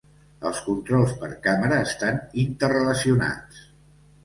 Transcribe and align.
Els 0.49 0.61
controls 0.69 1.13
per 1.25 1.29
càmera 1.49 1.79
estan 1.89 2.19
interrelacionats. 2.47 3.63